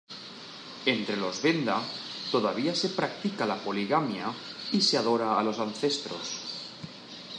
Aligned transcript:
Entre 0.87 1.15
los 1.15 1.43
venda 1.43 1.79
todavía 2.31 2.73
se 2.73 2.89
practica 2.89 3.45
la 3.45 3.57
poligamia 3.63 4.33
y 4.71 4.81
se 4.81 4.97
adora 4.97 5.37
a 5.37 5.43
los 5.43 5.59
ancestros. 5.59 6.41